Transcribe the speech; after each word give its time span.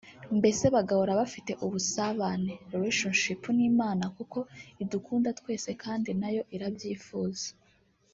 Mbese 0.37 0.65
bagahora 0.75 1.19
bafite 1.21 1.51
ubusabane 1.65 2.53
(Relationship) 2.73 3.41
n’Imana 3.57 4.03
kuko 4.17 4.37
idukunda 4.83 5.29
twese 5.39 5.69
kandi 5.83 6.09
na 6.21 6.29
yo 6.35 6.41
irabyifuza 6.57 7.47